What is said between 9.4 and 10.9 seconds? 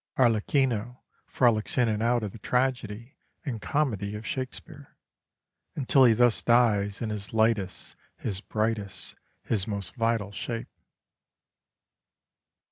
his most vital shape.